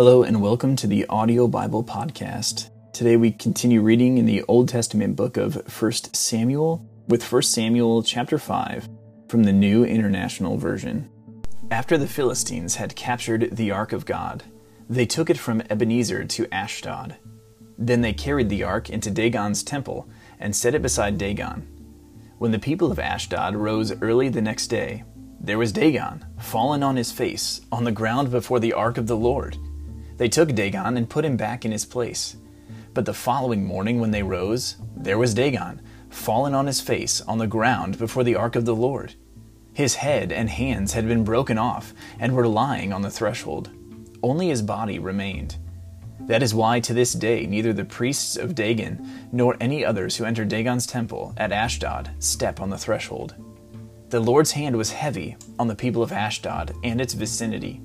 Hello 0.00 0.22
and 0.22 0.40
welcome 0.40 0.76
to 0.76 0.86
the 0.86 1.04
Audio 1.10 1.46
Bible 1.46 1.84
Podcast. 1.84 2.70
Today 2.94 3.18
we 3.18 3.32
continue 3.32 3.82
reading 3.82 4.16
in 4.16 4.24
the 4.24 4.42
Old 4.44 4.66
Testament 4.66 5.14
book 5.14 5.36
of 5.36 5.56
1 5.78 5.92
Samuel 6.14 6.82
with 7.08 7.30
1 7.30 7.42
Samuel 7.42 8.02
chapter 8.02 8.38
5 8.38 8.88
from 9.28 9.42
the 9.42 9.52
New 9.52 9.84
International 9.84 10.56
Version. 10.56 11.10
After 11.70 11.98
the 11.98 12.06
Philistines 12.06 12.76
had 12.76 12.96
captured 12.96 13.54
the 13.54 13.72
Ark 13.72 13.92
of 13.92 14.06
God, 14.06 14.42
they 14.88 15.04
took 15.04 15.28
it 15.28 15.36
from 15.36 15.62
Ebenezer 15.68 16.24
to 16.24 16.48
Ashdod. 16.50 17.16
Then 17.76 18.00
they 18.00 18.14
carried 18.14 18.48
the 18.48 18.62
ark 18.62 18.88
into 18.88 19.10
Dagon's 19.10 19.62
temple 19.62 20.08
and 20.38 20.56
set 20.56 20.74
it 20.74 20.80
beside 20.80 21.18
Dagon. 21.18 21.68
When 22.38 22.52
the 22.52 22.58
people 22.58 22.90
of 22.90 22.98
Ashdod 22.98 23.54
rose 23.54 23.92
early 24.00 24.30
the 24.30 24.40
next 24.40 24.68
day, 24.68 25.04
there 25.38 25.58
was 25.58 25.72
Dagon, 25.72 26.24
fallen 26.38 26.82
on 26.82 26.96
his 26.96 27.12
face, 27.12 27.60
on 27.70 27.84
the 27.84 27.92
ground 27.92 28.30
before 28.30 28.60
the 28.60 28.72
ark 28.72 28.96
of 28.96 29.06
the 29.06 29.16
Lord. 29.16 29.58
They 30.20 30.28
took 30.28 30.54
Dagon 30.54 30.98
and 30.98 31.08
put 31.08 31.24
him 31.24 31.38
back 31.38 31.64
in 31.64 31.72
his 31.72 31.86
place. 31.86 32.36
But 32.92 33.06
the 33.06 33.14
following 33.14 33.64
morning, 33.64 34.00
when 34.00 34.10
they 34.10 34.22
rose, 34.22 34.76
there 34.94 35.16
was 35.16 35.32
Dagon, 35.32 35.80
fallen 36.10 36.52
on 36.52 36.66
his 36.66 36.82
face 36.82 37.22
on 37.22 37.38
the 37.38 37.46
ground 37.46 37.96
before 37.96 38.22
the 38.22 38.36
ark 38.36 38.54
of 38.54 38.66
the 38.66 38.74
Lord. 38.74 39.14
His 39.72 39.94
head 39.94 40.30
and 40.30 40.50
hands 40.50 40.92
had 40.92 41.08
been 41.08 41.24
broken 41.24 41.56
off 41.56 41.94
and 42.18 42.34
were 42.34 42.46
lying 42.46 42.92
on 42.92 43.00
the 43.00 43.10
threshold. 43.10 43.70
Only 44.22 44.48
his 44.48 44.60
body 44.60 44.98
remained. 44.98 45.56
That 46.26 46.42
is 46.42 46.52
why 46.52 46.80
to 46.80 46.92
this 46.92 47.14
day 47.14 47.46
neither 47.46 47.72
the 47.72 47.86
priests 47.86 48.36
of 48.36 48.54
Dagon 48.54 49.30
nor 49.32 49.56
any 49.58 49.86
others 49.86 50.18
who 50.18 50.26
enter 50.26 50.44
Dagon's 50.44 50.86
temple 50.86 51.32
at 51.38 51.50
Ashdod 51.50 52.10
step 52.18 52.60
on 52.60 52.68
the 52.68 52.76
threshold. 52.76 53.36
The 54.10 54.20
Lord's 54.20 54.52
hand 54.52 54.76
was 54.76 54.92
heavy 54.92 55.38
on 55.58 55.68
the 55.68 55.74
people 55.74 56.02
of 56.02 56.12
Ashdod 56.12 56.74
and 56.84 57.00
its 57.00 57.14
vicinity 57.14 57.80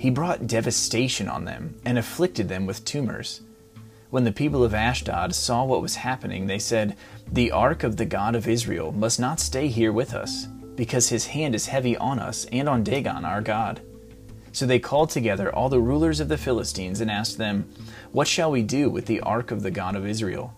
he 0.00 0.08
brought 0.08 0.46
devastation 0.46 1.28
on 1.28 1.44
them 1.44 1.78
and 1.84 1.98
afflicted 1.98 2.48
them 2.48 2.64
with 2.64 2.86
tumors. 2.86 3.42
When 4.08 4.24
the 4.24 4.32
people 4.32 4.64
of 4.64 4.72
Ashdod 4.72 5.34
saw 5.34 5.62
what 5.62 5.82
was 5.82 5.96
happening, 5.96 6.46
they 6.46 6.58
said, 6.58 6.96
The 7.30 7.50
ark 7.50 7.84
of 7.84 7.98
the 7.98 8.06
God 8.06 8.34
of 8.34 8.48
Israel 8.48 8.92
must 8.92 9.20
not 9.20 9.40
stay 9.40 9.68
here 9.68 9.92
with 9.92 10.14
us, 10.14 10.46
because 10.74 11.10
his 11.10 11.26
hand 11.26 11.54
is 11.54 11.66
heavy 11.66 11.98
on 11.98 12.18
us 12.18 12.46
and 12.46 12.66
on 12.66 12.82
Dagon 12.82 13.26
our 13.26 13.42
God. 13.42 13.82
So 14.52 14.64
they 14.64 14.78
called 14.78 15.10
together 15.10 15.54
all 15.54 15.68
the 15.68 15.82
rulers 15.82 16.18
of 16.18 16.28
the 16.28 16.38
Philistines 16.38 17.02
and 17.02 17.10
asked 17.10 17.36
them, 17.36 17.70
What 18.10 18.26
shall 18.26 18.50
we 18.50 18.62
do 18.62 18.88
with 18.88 19.04
the 19.04 19.20
ark 19.20 19.50
of 19.50 19.62
the 19.62 19.70
God 19.70 19.96
of 19.96 20.06
Israel? 20.06 20.54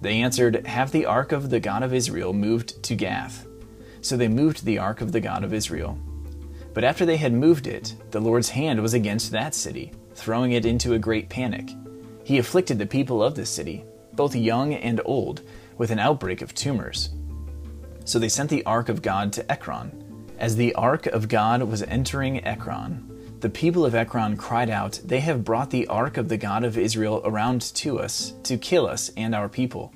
They 0.00 0.22
answered, 0.22 0.66
Have 0.66 0.90
the 0.90 1.04
ark 1.04 1.32
of 1.32 1.50
the 1.50 1.60
God 1.60 1.82
of 1.82 1.92
Israel 1.92 2.32
moved 2.32 2.82
to 2.84 2.94
Gath. 2.94 3.46
So 4.00 4.16
they 4.16 4.28
moved 4.28 4.64
the 4.64 4.78
ark 4.78 5.02
of 5.02 5.12
the 5.12 5.20
God 5.20 5.44
of 5.44 5.52
Israel. 5.52 5.98
But 6.72 6.84
after 6.84 7.04
they 7.04 7.16
had 7.16 7.32
moved 7.32 7.66
it, 7.66 7.94
the 8.10 8.20
Lord's 8.20 8.48
hand 8.48 8.80
was 8.80 8.94
against 8.94 9.32
that 9.32 9.54
city, 9.54 9.92
throwing 10.14 10.52
it 10.52 10.64
into 10.64 10.94
a 10.94 10.98
great 10.98 11.28
panic. 11.28 11.70
He 12.24 12.38
afflicted 12.38 12.78
the 12.78 12.86
people 12.86 13.22
of 13.22 13.34
the 13.34 13.46
city, 13.46 13.84
both 14.12 14.36
young 14.36 14.74
and 14.74 15.00
old, 15.04 15.42
with 15.78 15.90
an 15.90 15.98
outbreak 15.98 16.42
of 16.42 16.54
tumors. 16.54 17.10
So 18.04 18.18
they 18.18 18.28
sent 18.28 18.50
the 18.50 18.64
ark 18.64 18.88
of 18.88 19.02
God 19.02 19.32
to 19.34 19.50
Ekron. 19.50 20.28
As 20.38 20.56
the 20.56 20.74
ark 20.74 21.06
of 21.06 21.28
God 21.28 21.62
was 21.62 21.82
entering 21.82 22.44
Ekron, 22.44 23.38
the 23.40 23.50
people 23.50 23.84
of 23.84 23.94
Ekron 23.94 24.36
cried 24.36 24.70
out, 24.70 25.00
They 25.04 25.20
have 25.20 25.44
brought 25.44 25.70
the 25.70 25.86
ark 25.88 26.18
of 26.18 26.28
the 26.28 26.36
God 26.36 26.62
of 26.62 26.78
Israel 26.78 27.20
around 27.24 27.62
to 27.76 27.98
us 27.98 28.34
to 28.44 28.56
kill 28.56 28.86
us 28.86 29.10
and 29.16 29.34
our 29.34 29.48
people. 29.48 29.92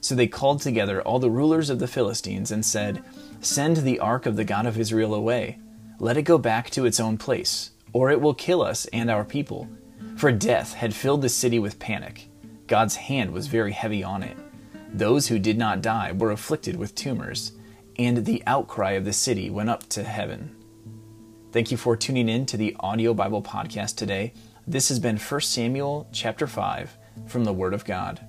So 0.00 0.14
they 0.14 0.26
called 0.26 0.60
together 0.60 1.00
all 1.02 1.18
the 1.18 1.30
rulers 1.30 1.70
of 1.70 1.78
the 1.78 1.88
Philistines 1.88 2.50
and 2.50 2.64
said, 2.64 3.02
Send 3.40 3.78
the 3.78 3.98
ark 3.98 4.26
of 4.26 4.36
the 4.36 4.44
God 4.44 4.66
of 4.66 4.78
Israel 4.78 5.14
away 5.14 5.58
let 6.02 6.16
it 6.16 6.22
go 6.22 6.36
back 6.36 6.68
to 6.68 6.84
its 6.84 6.98
own 6.98 7.16
place, 7.16 7.70
or 7.92 8.10
it 8.10 8.20
will 8.20 8.34
kill 8.34 8.60
us 8.60 8.86
and 8.86 9.08
our 9.08 9.24
people. 9.24 9.68
For 10.16 10.32
death 10.32 10.74
had 10.74 10.92
filled 10.92 11.22
the 11.22 11.28
city 11.28 11.60
with 11.60 11.78
panic. 11.78 12.26
God's 12.66 12.96
hand 12.96 13.30
was 13.30 13.46
very 13.46 13.70
heavy 13.70 14.02
on 14.02 14.24
it. 14.24 14.36
Those 14.92 15.28
who 15.28 15.38
did 15.38 15.56
not 15.56 15.80
die 15.80 16.10
were 16.10 16.32
afflicted 16.32 16.74
with 16.74 16.96
tumors, 16.96 17.52
and 18.00 18.24
the 18.24 18.42
outcry 18.48 18.92
of 18.92 19.04
the 19.04 19.12
city 19.12 19.48
went 19.48 19.70
up 19.70 19.88
to 19.90 20.02
heaven. 20.02 20.56
Thank 21.52 21.70
you 21.70 21.76
for 21.76 21.96
tuning 21.96 22.28
in 22.28 22.46
to 22.46 22.56
the 22.56 22.74
Audio 22.80 23.14
Bible 23.14 23.40
Podcast 23.40 23.94
today. 23.94 24.32
This 24.66 24.88
has 24.88 24.98
been 24.98 25.18
1 25.18 25.40
Samuel 25.42 26.08
chapter 26.10 26.48
5 26.48 26.98
from 27.28 27.44
the 27.44 27.52
Word 27.52 27.74
of 27.74 27.84
God. 27.84 28.26